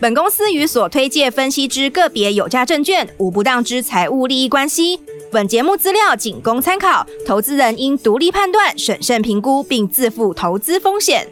[0.00, 5.00] 本公司与所推介分析之个别有价证券无不当之财务利益关系。
[5.32, 11.26] 本节目资料仅供参考，投资人应独立判断、审慎评估，并自负投资风险。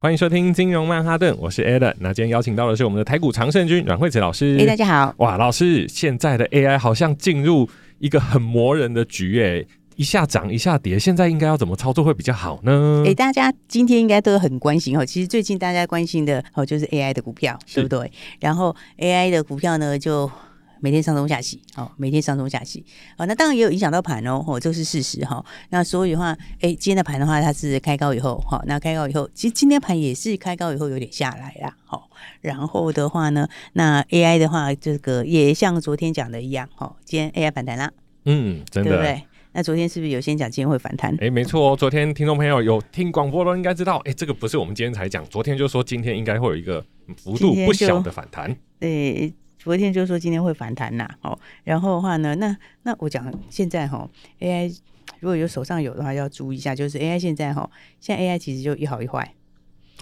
[0.00, 1.94] 欢迎收听金融曼哈顿，我是 Adam。
[2.00, 4.58] 那今天邀请到的是我们的台股常胜军阮惠慈老师。
[4.60, 5.14] 哎，大家好！
[5.16, 7.70] 哇，老师，现在的 AI 好像进入
[8.00, 9.66] 一个很磨人的局诶。
[9.98, 13.02] 一下涨一下跌，现在应该要怎么操作会比较好呢？
[13.04, 15.04] 哎、欸，大家今天应该都很关心哦。
[15.04, 18.12] 其实最近大家关心的哦，就是 AI 的股票，对不对？
[18.38, 20.30] 然后 AI 的股票呢，就
[20.78, 22.86] 每天上中下洗，哦，每天上中下洗。
[23.16, 25.44] 哦，那当然也有影响到盘哦，哦，这是事实哈。
[25.70, 26.26] 那所以的话，
[26.60, 32.08] 哎、欸，今天的盘的话，它是开高以后，好，那开高以后，其实今天盘也是开高以后有点下来啦，好。
[32.40, 37.90] 然后的话呢，那 AI 的话，这个也像昨天讲的一样，哦，今天 AI 反弹啦，
[38.26, 39.24] 嗯，真的，对不对？
[39.52, 41.12] 那昨天是不是有先讲今天会反弹？
[41.14, 41.76] 哎、欸，没错哦。
[41.76, 46.84] 昨天听众朋友有听广播都应该知道，哎、欸，这个不是我们今天才讲，昨天就说今天应该会有一个
[47.16, 48.54] 幅度不小的反弹。
[48.78, 51.08] 对，昨天就说今天会反弹呐。
[51.22, 54.08] 哦，然后的话呢，那那我讲现在哈
[54.40, 54.76] ，AI
[55.20, 59.34] 如果有手上有的话要注意一下，就是 AI 现在哈，现在 AI 其实就一好一坏。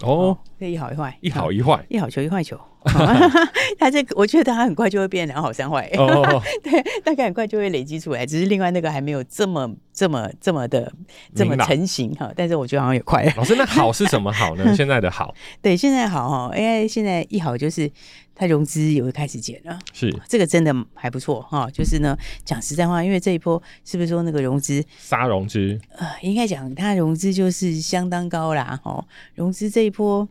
[0.03, 2.59] 哦，这一好一坏，一好一坏，一好球一坏球。
[3.77, 5.89] 他这个，我觉得他很快就会变两好三坏。
[5.97, 8.25] 哦， 对，大概很快就会累积出来。
[8.25, 10.91] 只是另外那个还没有这么、这么、这么的
[11.35, 12.31] 这么成型哈。
[12.35, 13.33] 但是我觉得好像也快了。
[13.37, 14.71] 老师，那好是什么好呢？
[14.75, 16.55] 现在的好，对，现在好哈。
[16.55, 17.89] AI 现在一好就是
[18.35, 19.77] 它融资也会开始减了。
[19.93, 21.69] 是，这个真的还不错哈。
[21.71, 25.79] 就是呢，讲实在话，因为这一波是不是说那个融资杀融资？
[25.97, 28.79] 呃，应该讲它融资就是相当高啦。
[28.83, 29.03] 哈，
[29.35, 30.27] 融资这一波。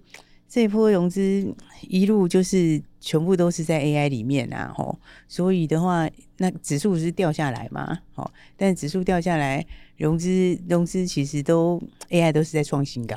[0.49, 1.55] 这一波融资
[1.89, 4.99] 一路就是全部都是在 AI 里面啊，吼，
[5.29, 6.09] 所以的话，
[6.39, 9.65] 那指数是掉下来嘛，吼，但指数掉下来，
[9.97, 13.17] 融资融资其实都 AI 都是在创新高，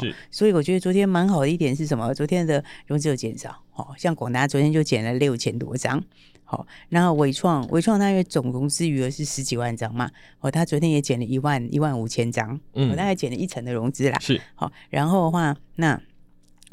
[0.00, 2.12] 是，所以我觉得昨天蛮好的一点是什么？
[2.12, 6.02] 昨天的融资有减少，哦，像广达昨天就减了六千多张，
[6.42, 10.10] 好，然后伟创伟创它因为总融资余额是十几万张嘛，
[10.40, 16.00] 哦，它昨天也减了一万一万五千张，嗯，大概减了一成的融资啦，是，好，然后的话那。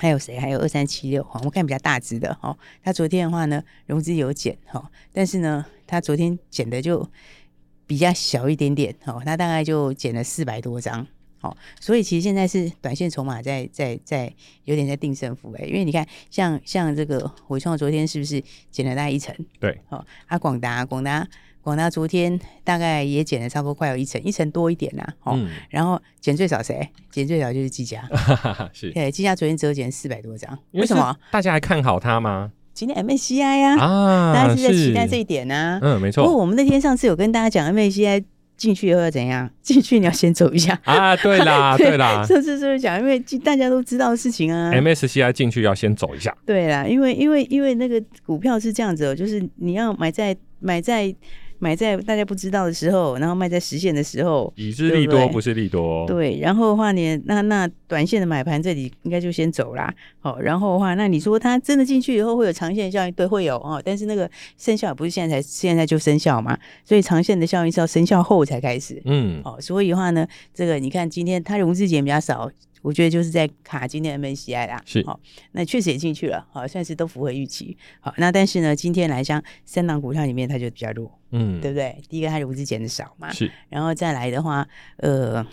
[0.01, 0.39] 还有谁？
[0.39, 2.57] 还有二三七六哈，我看比较大只的哈。
[2.84, 7.07] 他昨天的话呢，融资有减哈，但是呢，他昨天减的就
[7.85, 11.06] 比较小一点点哈，他大概就减了四百多张。
[11.38, 19.35] 好，所以其实现在是短线筹码在在在有点在定胜负哎，因为你看像像这个伟创昨天是不是减了大概一成？
[19.59, 21.28] 对，好，啊广达广达。
[21.62, 26.90] 广大昨天大概也减了差不多快有一成，一成多一点啦、啊，哦、嗯，然后减最少谁？
[27.12, 28.04] 减最少就是技嘉，
[28.74, 31.16] 是，对，技嘉昨天只有减四百多张，为什么？
[31.32, 32.52] 大家还看好它吗？
[32.74, 36.24] 今天 MSCI 呀，啊，大家是在期待这一点呢、啊，嗯，没错。
[36.24, 38.24] 不过我们那天上次有跟大家讲 MSCI
[38.58, 39.48] 进去以后要怎样？
[39.62, 42.98] 进去你要先走一下啊，对啦， 对，对啦，上次是不是讲？
[43.00, 51.14] 因为大家都知道的事情啊，MSCI 进去要先走一下，对啦，因为因为因为那个股票是这样子哦，就是你要买在买在。
[51.62, 56.08] 买在大家不知道的时候，然后卖在实现的时候，已知利多不是利多。
[56.08, 59.94] 对，然后的话呢，那那短线的买盘这里应该就先走啦。
[60.22, 63.14] 好，然后的话，那你说它真的进去以后会有长线效应？
[63.14, 63.80] 对，会有哦。
[63.86, 64.28] 但是那个
[64.58, 66.58] 生效不是现在才现在就生效嘛？
[66.84, 69.00] 所以长线的效应是要生效后才开始。
[69.06, 72.50] 嗯，哦，所以的话呢，这个你看今天它融资减比较少。
[72.81, 75.19] 我觉得就是在卡今天 MSCI 啦，是好，
[75.52, 77.78] 那确实也进去了，好，算是都符合预期。
[78.00, 81.96] 好，那但是呢，今天来讲三档股票里面，它就比较弱，嗯，对不对？
[82.09, 85.46] 第一个它融资减的少嘛，是，然后再来的话，呃，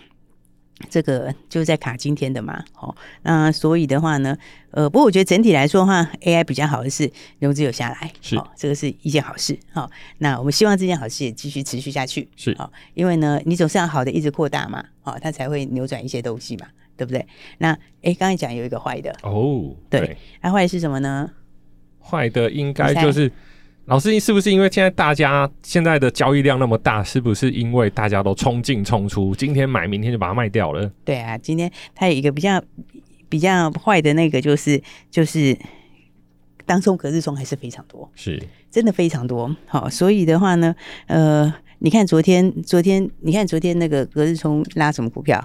[0.90, 4.36] 这个就在卡今天的嘛，好，那所以的话呢，
[4.70, 9.58] 呃，不过我觉得整体来说的话，AI 比较好的是融资有下来，是，这个是一件好事。
[9.72, 16.66] 好，那我们希望这件好事也继续持续下去，是，好，因为呢，你总是要好的一直扩大嘛，好，它才会扭转一些东西嘛。
[16.98, 17.24] 对不对？
[17.58, 17.70] 那
[18.02, 21.30] 哎，刚才讲有一个坏的哦，对，那坏的是什么呢？
[22.00, 23.30] 坏的应该就是
[23.88, 30.92] 老师，是不是因为现在大家现在的交易量那么大，是不是因为大家都冲进冲出，今天买，明天就把它卖掉了？
[31.06, 32.62] 对啊，今天它有一个比较
[33.30, 34.78] 比较坏的那个，就是
[35.10, 35.56] 就是
[36.66, 38.38] 当冲隔日冲还是非常多，是
[38.70, 39.56] 真的非常多。
[39.64, 40.76] 好，所以的话呢，
[41.06, 45.42] 呃，你看昨天昨天，你看昨天那个隔日冲拉什么股票？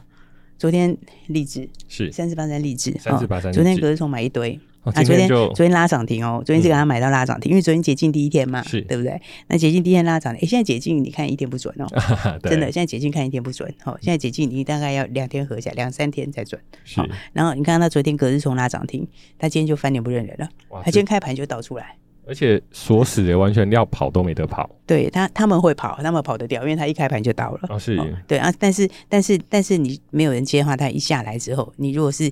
[0.58, 0.98] 昨天
[1.28, 4.60] 励志是三四八三励志，三四八三，昨天隔日冲买一堆。
[4.92, 9.22] 啊，昨天昨天拉涨停哦，昨天是给他买到拉涨停，因为昨天解禁第一天嘛，是对不对？
[9.48, 11.88] 那解禁第一天拉涨停，哎，现在解禁你看一天不准哦，
[12.44, 16.60] 真的，现在解禁看一天不准，哦，现在解禁你大概要两天合起来，两三天才准。
[16.84, 17.02] 是，
[17.32, 19.08] 然后你看他昨天隔日冲拉涨停，
[19.38, 20.50] 他今天就翻脸不认人了，
[20.84, 21.96] 他今天开盘就倒出来，
[22.28, 24.70] 而且锁死的完全要跑都没得跑。
[24.86, 27.60] 对他他们会跑，他们跑得掉，因为他一开盘就倒了。
[27.70, 27.98] 哦，是，
[28.28, 32.30] 对啊，但是但是但是你没有人接的话，他一下来之后，你如果是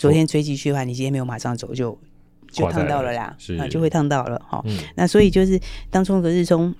[0.00, 1.98] 昨天追进去的话，你今天没有马上走就。
[2.52, 4.60] 就烫到了啦，啊，就会烫到了哈。
[4.66, 5.56] 嗯、那所以就是
[5.88, 6.74] 当冲和日冲，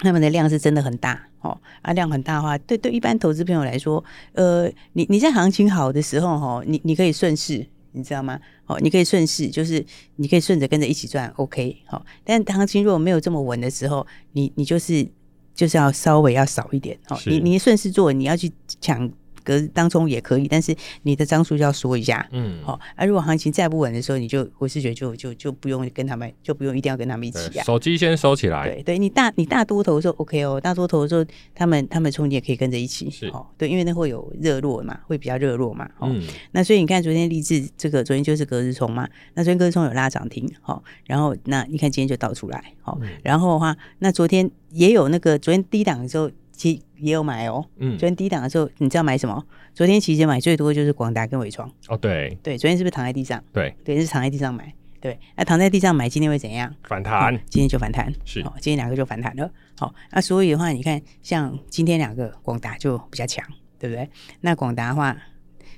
[0.00, 1.58] 他们的量是真的很大哦。
[1.80, 4.04] 啊，量很大的话，对对，一般投资朋友来说，
[4.34, 8.38] 呃，你你在行情好的时候哈，你你可以顺势，你知道吗？
[8.66, 9.82] 哦，你可以顺势，就是
[10.16, 11.74] 你可以顺着跟着一起赚，OK。
[11.86, 15.08] 好，但行情如果没有这么稳的时候，你你就是
[15.54, 17.18] 就是要稍微要少一点哦。
[17.24, 18.52] 你你顺势做，你要去
[18.82, 19.10] 抢。
[19.44, 22.80] 隔当中也可以，但是你的张数就要说一下，嗯，好、哦。
[22.96, 27.62] 啊，如果行情再不稳的时候，你就我是觉得就就就不用跟他们，就不用一定要跟他们一起啊。
[27.64, 28.68] 手机先收起来。
[28.68, 31.24] 对对，你大你大多头的时候 OK 哦，大多头的时候
[31.54, 36.08] 他们他们冲你也可以跟着一起，是哦，对，因为那会有热络嘛，会比较热络嘛，哦。
[36.10, 46.30] 嗯、那所以你看昨天励志这个昨天就是隔日冲嘛，那昨天隔日冲有拉涨停，好、哦，然后那你看今天就倒出来，好、哦，嗯、然后的话那昨天也有那个昨天低档的时候。
[46.56, 49.44] 其实也有买哦，嗯，昨天低档的时候，你知道买什么？
[49.74, 51.70] 昨天其实买最多就是广达跟伟创。
[51.88, 53.42] 哦，对，对，昨天是不是躺在地上？
[53.52, 54.72] 对，对，是躺在地上买。
[55.00, 56.74] 对，那躺在地上买，今天会怎样？
[56.84, 59.50] 反弹，今天就反弹，是，哦，今天两个就反弹了。
[59.76, 63.44] 好，那所以的话，你看，像今天两个广达就比较强，
[63.78, 64.08] 对不对？
[64.40, 65.14] 那广达的话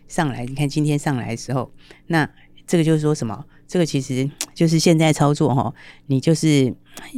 [0.06, 1.72] 上来，你看今天上来的时候，
[2.06, 2.28] 那
[2.68, 3.44] 这个就是说什么？
[3.66, 5.74] 这个其实 就是现在操作哈，
[6.06, 6.72] 你就是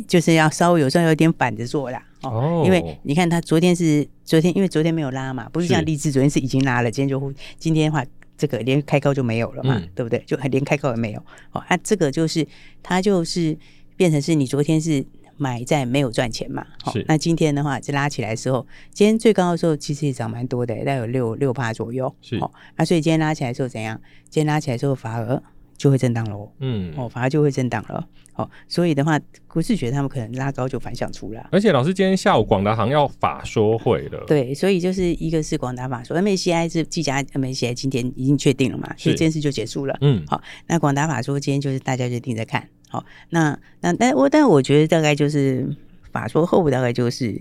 [0.07, 8.05] 就是要稍微有时候有点反着做啦哦，因为你看他昨天是昨天，因为昨天没有拉嘛，不是像励志昨天是已经拉了，今天就今天的话
[8.37, 10.23] 这个连开高就没有了嘛，对不对？
[10.27, 11.21] 就连开高也没有
[11.53, 12.47] 哦，啊，这个就是
[12.83, 13.57] 它就是
[13.97, 15.05] 变成是你昨天是
[15.37, 24.01] 买在没有赚钱嘛，好，那今天的话就拉起来的时候，今天最高的时候其实也涨蛮多的，大概有六六趴左右，是哦，那所以今天拉起来的时候怎样？
[24.29, 25.43] 今天拉起来之后反而。
[25.79, 28.05] 就会震荡喽，嗯，哦，反而就会震荡了，
[28.35, 31.49] 哦，所以的话，股市觉得他们可能拉高就反向出来。
[31.53, 45.65] 而且老师今天下午广达行要法说会了，对，所以就是一个是广达法说，MACI 是技嘉，MACI 今天已经确定了嘛，所以这件事就结束了，嗯，好，那广达法说今天就是大家就盯着看，好，那那但我但我觉得大概就是
[46.11, 47.41] 法说后大概就是，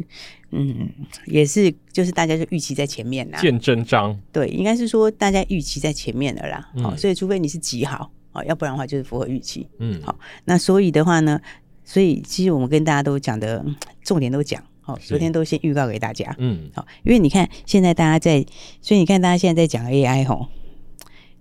[0.52, 0.88] 嗯，
[1.26, 8.12] 也是就是大家就预期在前面啦，见真章，对，应该是说大家预期在前面的啦，好，所以除非你是极好。
[8.44, 9.68] 要不然的话就是符合预期。
[9.80, 11.40] 嗯，好，那所以的话呢，
[11.84, 13.66] 所以其实我们跟大家都讲的
[14.04, 16.36] 重点都讲，好，昨天都先预告给大家。
[16.38, 18.46] 嗯，好，因为你看现在大家在，
[18.82, 20.48] 所以你看大家现在在讲 AI 吼，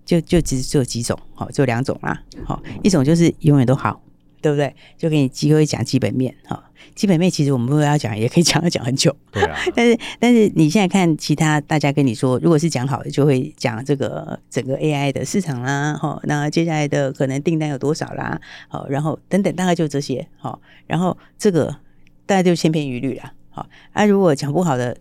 [0.05, 4.01] 就就只只有几种，好，就两种啦，好，一种就是永远都好，
[4.41, 4.75] 对不对？
[4.97, 6.63] 就给你机会讲基本面，好。
[6.95, 9.15] 基本面其实我们如果要讲，也可以讲要讲很久。
[9.31, 9.59] 对啊。
[9.75, 21.77] 但是但是你现在看其他大家跟你说，如果是讲好的，就会讲这个整个 AI 的市场啦，好，那接下来的可能订单有多少啦，好，然后等等，大概就这些，好，然后这个
[22.25, 24.97] 大家就千篇一律啦，好，啊，如果讲不好的，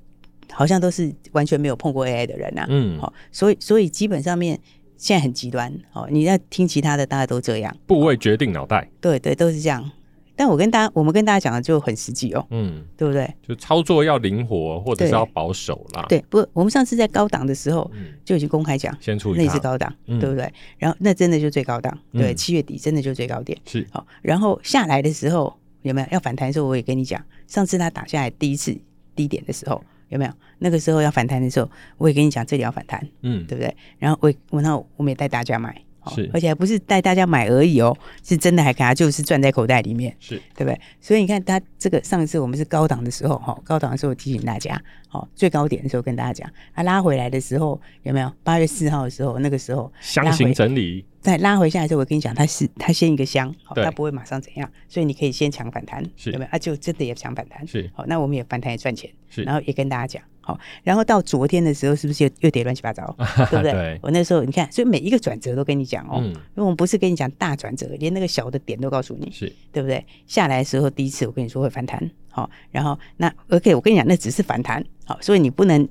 [0.52, 4.60] 好像都是完全没有碰过 AI 的人呐，嗯，好，所以所以基本上面
[4.98, 9.92] 现在很极端，哦，你要听其他的，大家都这样，部位决定脑袋，对对，都是这样。
[10.38, 13.34] 但我跟大家，我们跟大家讲的就很实际哦，嗯，对不对？
[13.42, 16.06] 就操作要灵活，或者是要保守啦。
[16.10, 17.90] 对，不，我们上次在高档的时候
[18.26, 20.52] 就已经公开讲，先出那是高档，对不对？
[20.78, 24.06] 然后那真的就最高档，对，七月底真的就最高点是好。
[24.22, 26.68] 然后下来的时候有没有要反弹的时候？
[26.68, 28.78] 我也跟你讲，上次他打下来第一次
[29.16, 30.32] 低点的时候有没有？
[30.60, 33.76] 那个时候要反弹的时候，我也跟你讲这里要反弹，嗯，对不对？
[34.00, 35.82] 然后我我那我们也带大家买。
[36.08, 40.80] 是，而且还不是带大家买而已哦，是真的还给他就是赚在口袋里面，是对不对？
[41.02, 48.32] 所以你看他这个上一次我们是高档的时候哈，高档的时候提醒大家，好，最高点的时候跟大家讲，他拉回来的时候有没有？
[48.44, 56.52] 八月四号的时候，那个时候箱型整理，再拉回下来的时候，我跟你讲，它是它先一个箱，好，它不会马上怎样，所以你可以先抢反弹，是有没有？
[56.52, 60.22] 啊，就真的也抢反弹，是好，那我们也反弹也赚钱，是，然后也跟大家讲。
[60.46, 63.04] 好，然后到昨天的时候，是不是又又跌乱七八糟，
[63.50, 63.72] 对不对？
[63.72, 70.06] 对我那时候你看，所以每一个转折都跟你讲哦，嗯、因为我们不是跟你讲大转折，连那个小的点都告诉你，是对不对？
[70.28, 72.00] 下来的时候第一次我跟你说会反弹，
[72.30, 75.82] 好，然后那 OK，我跟你讲那只是反弹，好，所以你不能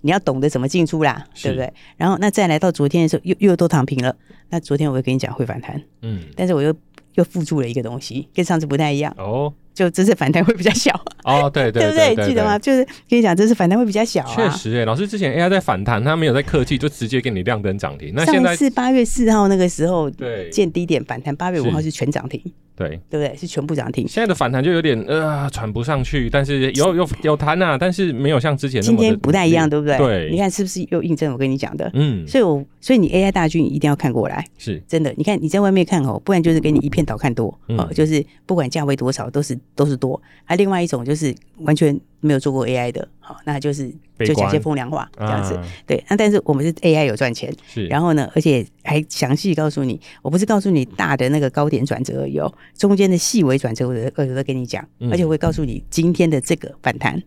[0.00, 1.72] 你要懂得怎么进出啦，是对不对？
[1.96, 4.16] 然后那再来到昨天的时候又又都躺平了，
[4.50, 6.74] 那昨天我又跟你讲会反弹，嗯，但是我又
[7.14, 9.54] 又附注了一个东西，跟上次不太一样哦。
[9.76, 10.90] 就这次反弹会比较小。
[11.22, 12.26] 哦，对对 对，对不对？
[12.28, 12.58] 记得吗？
[12.58, 14.34] 就是跟你讲，这次反弹会比较小、啊。
[14.34, 18.12] 确实、欸，哎，老师之前 AI 在反弹，他没有在客气，就直接给你亮灯涨停。
[18.16, 22.42] 那现在是八月四号那个时候，对，见低点反弹，八月五号是全涨停。
[22.76, 23.34] 对，对不对？
[23.36, 24.06] 是全部涨停。
[24.06, 28.98] 现在的反弹就有点呃喘不上去，但是有有有弹啊，但是没有像之前那么。
[28.98, 29.96] 今天不太一样，对不对？
[29.96, 31.90] 对，你看是不是又印证我跟你讲的？
[31.94, 35.12] 嗯，所以我所以你 AI 大军一定要看过来，是真的。
[35.16, 40.20] 你看你在外面看哦，不然就是给你一片倒看多哦、嗯，就是不管价位多少都是都是多。
[40.44, 43.92] 还，另外一种就是完全没有做过 AI 的，好，那就是。
[44.18, 46.02] 就讲些风凉话这样子，啊、对。
[46.08, 47.86] 那但是我们是 AI 有赚钱，是。
[47.88, 57.22] 然后呢，而且还详细告诉你，我不是告诉你大的那个高点转折而已哦，中间的细微转折我都我都跟你讲，而且我会告诉你今天的这个反弹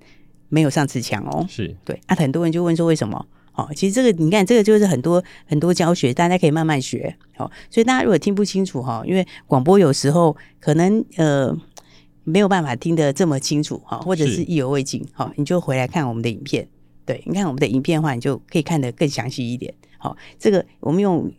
[0.48, 2.02] 没有上次强哦，是对。
[2.08, 3.24] 啊，很多人就问说为什么？
[3.54, 7.16] 哦，其实这个你看，这个就是很多很多教学，大家可以慢慢学。
[7.38, 11.56] 哦，所以大家如果听不清楚哈，因为广播有时候可能呃。
[12.30, 16.68] 没有办法听得这么清楚哈，或者是意犹未尽哈，你就回来看我们的影片。
[17.06, 19.74] 对，你看我们的影片的话，你就可以看得更详细一点。
[19.98, 21.32] 好，这个我们用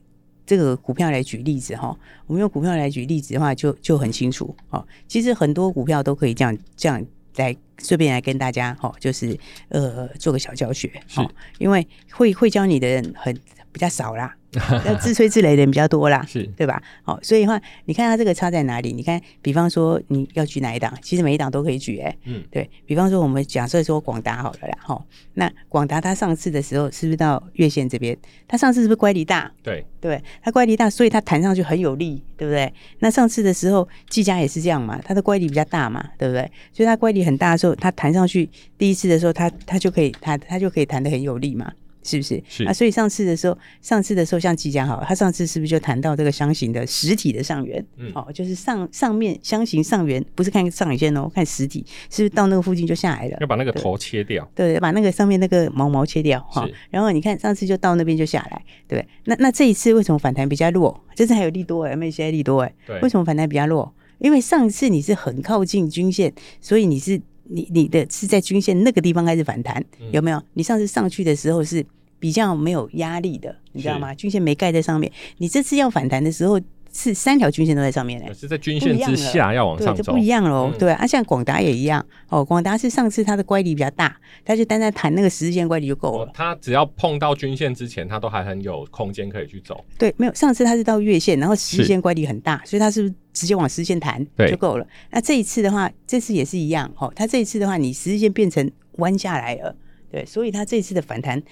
[0.44, 4.52] 这个股票来举例子哈，我们用股票来举例子的话就，就就很清楚。
[4.68, 7.00] 好，其实很多股票都可以这样这样
[7.36, 10.90] 来顺便来跟大家哈，就是呃做个小教学。
[11.08, 13.32] 好，因为会会教你的人很
[13.70, 14.36] 比较少啦。
[14.84, 16.82] 要自吹自擂的人比较多啦，是对吧？
[17.02, 18.92] 好，所以的话，你看它这个差在哪里？
[18.92, 25.00] 你看，比方说你要举哪一档，其实每一档都可以举、欸，哎，嗯，对比方说，我们假设说广达好了啦，哈，
[25.34, 28.16] 那广达它上次的时候是不是到月线这边？
[28.48, 29.50] 它上次是不是乖离大？
[29.62, 32.72] 对，对，它乖离大，所以它弹上去很有力，对不对？
[32.98, 36.42] 那上次的时候，技嘉也是这样嘛，它的乖离比较大嘛，对不对？
[36.72, 41.70] 所以它乖离很大的时候，它弹上去第一次的时候，它它就可以弹，它就可以弹得很有力嘛。
[42.02, 42.42] 是不是？
[42.48, 47.84] 是啊，所以上次的时候，上次的时候像技嘉好，他上次是不是就谈到这个箱型的实体的上缘？
[47.96, 53.36] 嗯，哦，就是上上面箱型上缘，不是看上影线哦，看实体，是不是到那个附近就下来了？
[53.40, 56.68] 要把那个头切掉，对，对，把那个上面那个毛毛切掉哈。
[56.90, 59.08] 然后你看上次就到那边就下来，对不对？
[59.24, 60.98] 那那这一次为什么反弹比较弱？
[61.14, 63.92] 这次还有利多哎，MACI 利多哎，对，为什么反弹比较弱？
[64.18, 66.30] 因为上次你是很靠近均线，
[66.60, 67.18] 所以你是
[67.50, 70.42] 你你的是在均线那个地方开始反弹，有没有？
[70.54, 71.84] 你上次上去的时候是。
[72.20, 74.14] 比较没有压力的，你知道吗？
[74.14, 75.10] 均线没盖在上面。
[75.38, 76.60] 你这次要反弹的时候，
[76.92, 78.34] 是三条均线都在上面呢、欸。
[78.34, 80.78] 是在均线之下要往上走，就不一样喽、嗯。
[80.78, 82.44] 对啊，像广达也一样哦。
[82.44, 86.30] 广达是上次它的乖离比较大，它就单单弹那个十日线乖离就够了。
[86.34, 89.84] 它、哦、只要碰到均线之前，它都还很有空间可以去走。
[89.98, 94.86] 对，没有上次它是到月线，然后十日线乖离很大，所以它是不是直接往十日线弹就够了？
[95.10, 97.12] 那这一次的话，这次也是一样哦。
[97.14, 99.74] 它这一次的话，你十日线变成弯下来了，
[100.10, 101.42] 对，所以它这一次的反弹。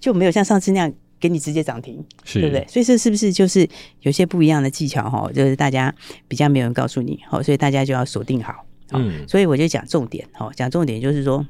[0.00, 2.66] 就没有像上次那样给你直接涨停，对不对？
[2.68, 3.68] 所以这是不是就是
[4.00, 5.30] 有些不一样的技巧哈？
[5.32, 5.94] 就是大家
[6.28, 8.66] 比较没有人告诉你，好，所以大家就要锁定好。
[8.90, 11.44] 嗯，所以我就讲重点，好，讲重点就是说，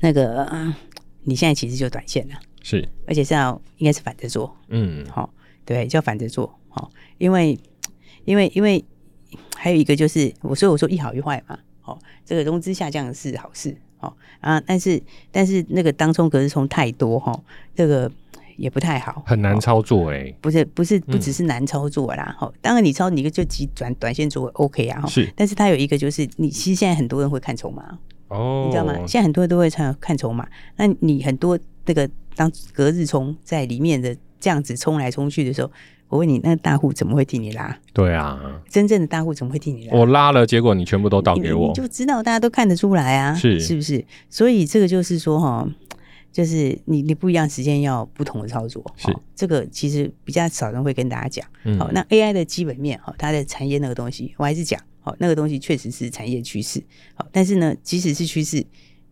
[0.00, 0.74] 那个
[1.24, 5.32] 你现在其实就短线了，是，而且是要应该是反着做，嗯，好，
[5.64, 7.58] 对，就要反着做，好，因为
[8.24, 8.82] 因为因为
[9.54, 13.76] 还有一个就是，我所以我说一好一坏嘛，好，这个融资下降是好事。
[13.98, 17.42] 好啊，但是但是那个当冲隔日冲太多哈，
[17.74, 18.12] 这个
[18.56, 20.36] 也不太好，很难操作哎、欸。
[20.40, 25.32] 不是不是不只是难操作啦，哈、嗯，当然你操你就急转短线做 OK 啊，是。
[25.36, 27.98] 但是它有一个就是，你其实现在很多人会看筹码
[28.28, 28.94] 哦，你知道吗？
[29.06, 30.46] 现在很多人都会看看筹码，
[30.76, 35.70] 那你很多那个当隔日冲在里面的这样子冲来冲去的时候。
[36.08, 37.76] 我问你，那个大户怎么会替你拉？
[37.92, 39.98] 对啊，真正的大户怎么会替你拉？
[39.98, 44.04] 我拉了，结果你全部都倒给我，就知道大家都看得出来啊，是是不是？
[44.30, 45.68] 所以这个就是说哈，
[46.36, 51.46] 就是你你不一样时间要不同的操作，是这个其实比较少人会跟大家讲。
[51.78, 56.84] 好、嗯，那 AI 的基本面哈，它的产业那个东西，我还是讲好，那个东西确实是产业趋势。
[57.14, 58.62] 好，但是呢，即使是趋势，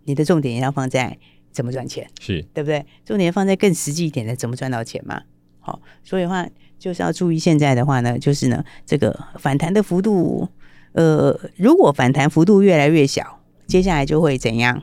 [0.04, 1.16] 你的重点也要放在
[1.50, 2.84] 怎么赚钱，是对不对？
[3.06, 5.22] 重点放在更实际一点的，怎么赚到钱嘛？
[5.60, 6.46] 好，所以的话。
[6.76, 10.46] 就是要注意，现在的话呢，就是呢，这个反弹的幅度，
[10.92, 14.82] 呃，如果反弹幅度越来越小，接下来就会怎样？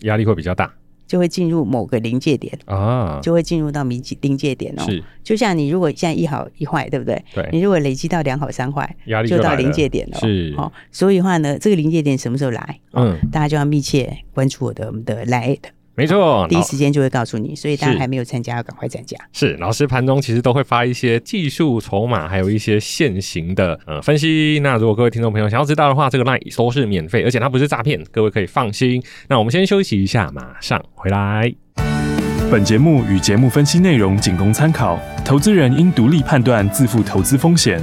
[0.00, 0.74] 压力会比较大，
[1.06, 4.82] 就会进入某个临界点啊，就会进入到临临界点哦。
[4.84, 7.22] 是，就像你如果现在一好一坏，对不对？
[7.34, 7.48] 对。
[7.52, 10.18] 你如果累积到两好三坏，压力就到临界点了。
[10.18, 10.54] 是。
[10.56, 12.80] 哦，所以的话呢，这个临界点什么时候来？
[12.92, 15.58] 嗯，大家就要密切关注我的我们的 LINE
[15.96, 19.16] 没错，第一时间就会告诉你，所以大家还没有参加，要赶快参加。
[19.32, 24.60] 是老师盘中其实都会发一些技术筹码，还有一些现行的呃分析。
[24.62, 29.02] 那如果各位听众朋友想要知道的话，这个 LINE 都是免费，而且它不是诈骗，各位可以放心。
[29.28, 31.50] 那我们先休息一下，马上回来。
[32.50, 37.82] 本节目与节目分析内容仅供参考，投资人应独立判断，自负投资风险。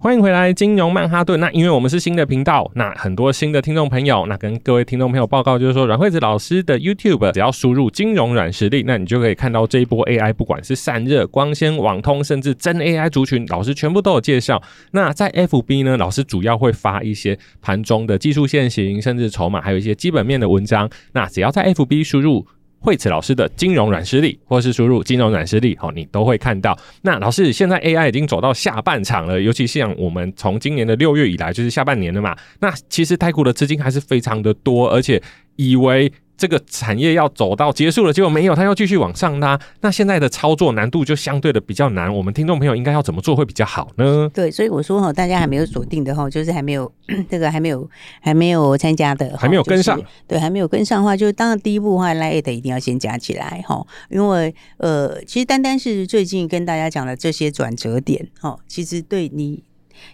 [0.00, 1.40] 欢迎回来，金融曼哈顿。
[1.40, 14.62] 那因为我们是新的频道，那很多新的听众朋友，那跟各位听众朋友报告，就是说阮惠子老师的 YouTube，只要输入“金融软实力”，那你就可以看到这一波 AI，不管是散热、光纤、网通，甚至真 AI 族群，老师全部都有介绍。
[14.92, 20.88] 那在 FB 呢，老师主要会发一些盘中的技术线型，甚至筹码，还有一些基本面的文章。
[21.14, 22.46] 那只要在 FB 输入。
[22.80, 26.78] 惠子老师的金融软实力，或是输入金融软实力，好，你都会看到。
[27.02, 32.36] 那老师，现在 AI 已经走到下半场了，尤其像我们从今年的六月以来，就是下半年了嘛。
[32.60, 35.22] 那其实泰国的资金还是非常的多，而且
[35.56, 36.12] 以为。
[36.38, 39.60] 这个产业要走到结束了，结果没有，它要继续往上拉。
[39.80, 42.14] 那现在的操作难度就相对的比较难。
[42.14, 44.30] 我们听众朋友应该要怎么做会比较好呢？
[44.32, 46.90] 对，所以我说哈，大家还没有锁定的哈，就是还没有
[47.28, 47.90] 这个还没有
[48.20, 49.96] 还没有参加的，还没有跟上。
[49.96, 59.64] 就是、对，还没有跟上的话，就当然第一步的话，LINE@ 一定要先加起来哈，因为呃，其实单单是最近跟大家讲的这些转折点哈，其实对你。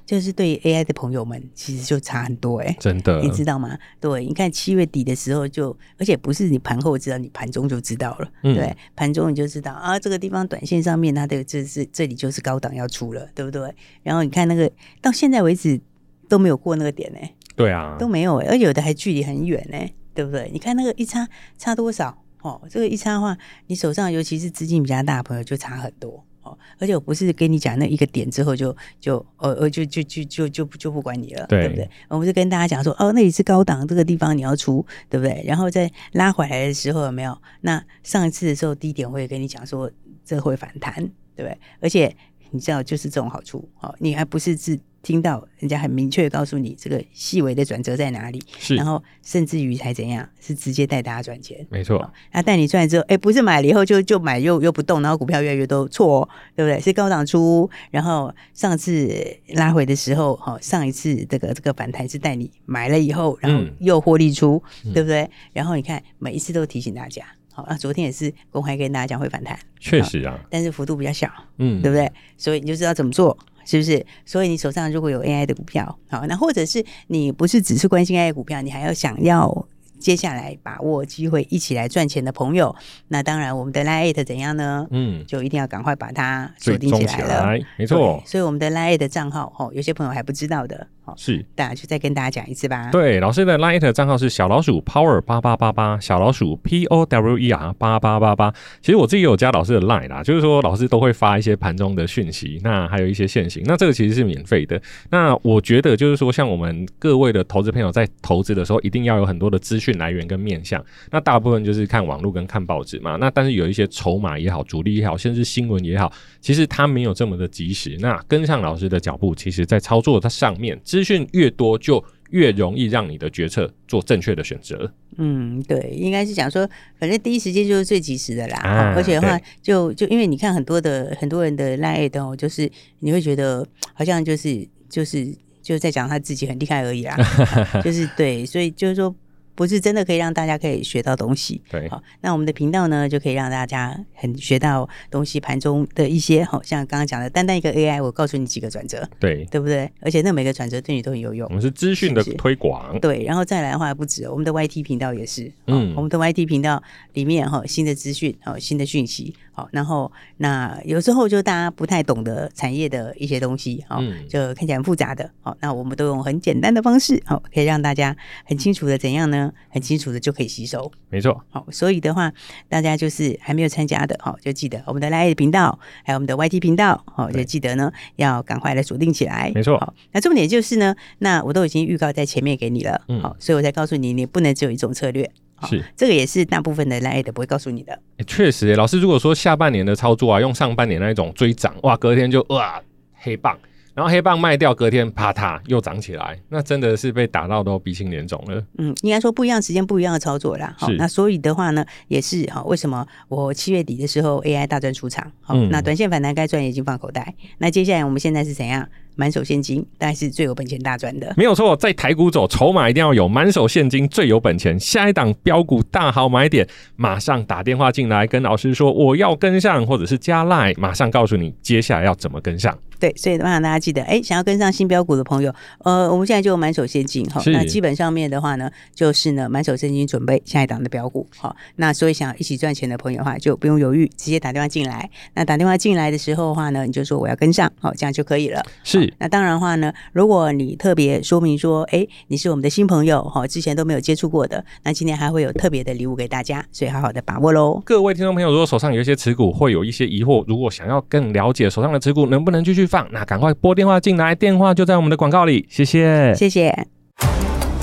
[0.06, 3.78] 就是对 AI 的朋友们，其实就差很多哎、欸，真的，你知道吗？
[4.00, 8.28] 对，你看七月底的时候就，而且不是你盘后知道，你盘中就知道了。
[8.42, 13.74] 嗯、对，盘中你就知道啊，这个地方短线上面它的这是这里就是高档要出了，对不对？
[14.02, 15.80] 然后你看那个到现在为止
[16.28, 17.34] 都没有过那个点呢、欸。
[17.56, 20.50] 对啊，都没有哎、欸，而有的还距离很远呢、欸，对不对？
[20.52, 22.60] 你看那个一差差多少哦？
[22.68, 23.36] 这个一差的话，
[23.68, 26.24] 你手上尤其是资金比较大的朋友就差很多。
[26.54, 31.90] 哦，而且我不是跟你讲那一个点之后就就呃呃就就就就就就不管你了，对，对不对？
[32.08, 35.42] 我不是跟大家讲说哦，那里是高档，这个地方你要出，对不对？
[35.46, 37.36] 然后再拉回来的时候有没有？
[37.62, 39.90] 那上一次的时候低点我也跟你讲说
[40.24, 40.94] 这会反弹，
[41.34, 41.58] 对不对？
[41.80, 42.14] 而且
[42.50, 44.78] 你知道就是这种好处，哦，你还不是自。
[45.04, 52.10] 听到人家很明确告诉你这个细微的转折在哪里，是，然后甚至于才怎样，是直接带大家赚钱，没错。
[52.32, 56.80] 那带你赚了之后，哎，不是买了以后就就买又又不动，然后股票越来越多，错哦，对不对？
[56.80, 59.08] 是高档出，然后上次
[59.48, 65.30] 拉回的时候，哈，上一次这个这个反弹是带你买了以后，然后又获利出，嗯、对不对？
[65.52, 72.10] 然后你看每一次都提醒大家，好，那昨天也是公开跟大家讲会反弹，确实啊，但是幅度比较小，嗯，对不对？
[72.38, 73.36] 所以你就知道怎么做。
[73.64, 74.04] 是不是？
[74.24, 79.66] 所以你手上如果有 AI 的股票，好，那或者是你不是只是关心 AI 股票，你还要想要
[80.04, 82.76] 接下来把握机会一起来赚钱的朋友，
[83.08, 84.86] 那当然我们的 LINE@ 怎样呢？
[84.90, 87.46] 嗯，就一定要赶快把它锁定起来了。
[87.46, 91.14] 来没错，所以我们的 LINE@ 的账号，哦，有些朋友还不知道的哦。
[91.16, 92.90] 是，大家就再跟大家讲一次吧。
[92.92, 98.52] 对，老师的 LINE 账号是小老鼠 Power 八八八八，小老鼠 P O W E R 八八八八。
[98.82, 104.78] 其实我自己有加老师的 LINE 啦，就是说老师都会发一些盘中的讯息，那还有一些现行，那这个其实是免费的。
[105.08, 110.84] 那我觉得就是说，像我们各位的投资朋友在投资的时候，一定要有很多的资讯来源跟面向。
[111.10, 113.16] 那大部分就是看网络跟看报纸嘛。
[113.16, 117.96] 那但是有一些筹码也好，主力也好，甚至新闻也好，其实它没有这么的及时。
[118.00, 121.78] 那跟上老师的脚步，其实在操作它上面，资讯越多。
[121.78, 124.90] 就越容易让你的决策做正确的选择。
[125.18, 128.58] 嗯，对，应该是讲说，反正第一时间就是最及时的啦。
[128.58, 137.16] 啊、而且的话就，就就因为你看很多的很多人的 LINE 哦，就是你会觉得好像就是就是就在讲他自己很厉害而已啦。
[137.84, 139.14] 就是对，所以就是说。
[139.54, 149.90] 不是真的可以让大家可以学到东西，对，好，那我们的频道呢，就可以让大家很学到东西，盘中的一些，好像刚刚讲的，单单一个 AI，我告诉你几个转折，对，对不对？
[150.00, 151.46] 而且那每个转折对你都很有用。
[151.48, 159.34] 我们是资讯的推广，对，然后再来的话不止，我们的 YT 频道也是，嗯，我们的 YT 频道里面哈，新的资讯，好，新的讯息。
[159.54, 169.52] 好，然后那有时候就大家不太懂得产业的一些东西，好，就看起来很复杂的，好，那我们都用很简单的方式，好，可以让大家很清楚的怎样呢？
[169.70, 171.40] 很清楚的就可以吸收，没错。
[171.50, 172.32] 好，所以的话，
[172.68, 179.78] 大家就是还没有参加的，好，就记得我们的 Live 频道，还有我们的 YT 频道，好，就记得呢要赶快来锁定起来，没错。
[179.78, 185.30] 好，那重点就是呢，那我都已经预告在前面给你了，嗯，好，所以我才告诉你，你不能只有一种策略。
[185.66, 187.92] 是，这个也是大部分的 LINE 的不会告诉你的。
[188.18, 192.82] 欸、确实，老师如果说下半年的操作啊，用上半年那一种追涨，哇，隔天就哇
[193.14, 193.58] 黑棒，
[193.94, 198.62] 然后黑棒卖掉，隔天啪嗒又涨起来，那真的是被打到都鼻青脸肿了。
[198.78, 200.74] 嗯，应该说不一样时间不一样的操作啦。
[200.78, 205.30] 好，那所以的话呢，也是哈，为什么我七月底的时候 AI 大赚出场？
[205.40, 207.34] 好，嗯、那短线反弹该赚已经放口袋。
[207.58, 208.88] 那接下来我们现在是怎样？
[209.16, 211.32] 满手现金，大概是最有本钱大赚的。
[211.36, 214.78] 没有错，在台股走，筹码一定要有，满手现金最有本钱。
[214.78, 222.76] 下一档标股大好买点，马上打电话进来跟老师说我要跟上，或者是加 LINE，马上告诉你接下来要怎么跟上。
[223.00, 227.42] 对，所以的话，大家记得，哎，想要跟上新标股的朋友，呃，我们现在就满手现金哈。
[227.46, 231.26] 那基本上面的话呢，就是呢满手现金准备下一档的标股。
[231.36, 235.10] 好，那所以想要一起赚钱的朋友的话，就不用犹豫，直接打电话进来。
[235.34, 238.62] 那打电话进来的时候的话呢，你就说我要跟上，好，这样就可以了。
[238.84, 239.03] 是。
[239.04, 239.14] 是。
[239.18, 247.82] 那当然的话呢，如果你特别说明说，哎，你是我们的新朋友，哈，之前都没有接触过的，那今天还会有特别的礼物给大家，所以好好的把握喽。
[247.84, 255.66] 各位听众朋友，如果手上有一些持股，会有一些疑惑，如果想要更了解手上的持股能不能继续放，那赶快拨电话进来，电话就在我们的广告里。
[255.68, 256.86] 谢谢，谢谢。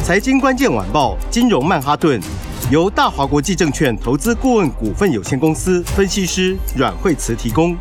[0.03, 2.19] 财经关键晚报，金融曼哈顿，
[2.71, 7.77] 由大华国际证券投资顾问股份有限公司分析师阮惠慈提供。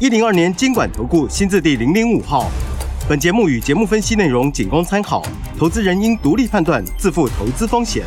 [0.00, 2.50] 一零二年监管投顾新字第零零五号。
[3.08, 5.22] 本节目与节目分析内容仅供参考，
[5.56, 8.02] 投资人应独立判断，自负投资风险。